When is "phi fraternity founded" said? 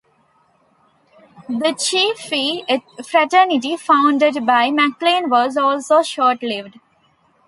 2.15-4.43